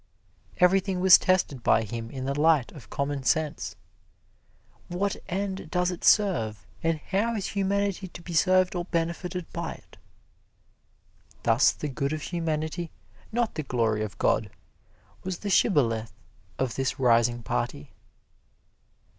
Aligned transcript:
Everything 0.57 0.99
was 0.99 1.19
tested 1.19 1.61
by 1.61 1.83
him 1.83 2.09
in 2.09 2.25
the 2.25 2.33
light 2.33 2.71
of 2.71 2.89
commonsense. 2.89 3.75
What 4.87 5.15
end 5.29 5.69
does 5.69 5.91
it 5.91 6.03
serve 6.03 6.65
and 6.81 6.97
how 7.09 7.35
is 7.35 7.49
humanity 7.49 8.07
to 8.07 8.21
be 8.23 8.33
served 8.33 8.73
or 8.73 8.85
benefited 8.85 9.45
by 9.53 9.73
it? 9.73 9.97
Thus 11.43 11.71
the 11.71 11.87
good 11.87 12.13
of 12.13 12.23
humanity, 12.23 12.89
not 13.31 13.53
the 13.53 13.61
glory 13.61 14.03
of 14.03 14.17
God, 14.17 14.49
was 15.23 15.37
the 15.37 15.51
shibboleth 15.51 16.13
of 16.57 16.73
this 16.73 16.99
rising 16.99 17.43
party. 17.43 17.91